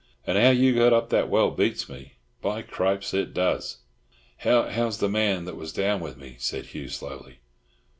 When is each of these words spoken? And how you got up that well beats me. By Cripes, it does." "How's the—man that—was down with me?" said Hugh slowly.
And 0.25 0.35
how 0.35 0.49
you 0.49 0.73
got 0.73 0.93
up 0.93 1.09
that 1.11 1.29
well 1.29 1.51
beats 1.51 1.87
me. 1.87 2.13
By 2.41 2.63
Cripes, 2.63 3.13
it 3.13 3.35
does." 3.35 3.81
"How's 4.37 4.97
the—man 4.97 5.45
that—was 5.45 5.71
down 5.73 5.99
with 5.99 6.17
me?" 6.17 6.37
said 6.39 6.65
Hugh 6.65 6.89
slowly. 6.89 7.37